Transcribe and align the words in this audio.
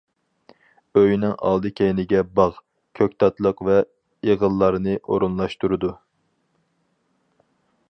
ئۆينىڭ 1.01 1.35
ئالدى-كەينىگە 1.49 2.21
باغ، 2.39 2.57
كۆكتاتلىق 3.01 3.61
ۋە 3.69 3.77
ئېغىللارنى 3.83 4.97
ئورۇنلاشتۇرىدۇ. 5.05 5.95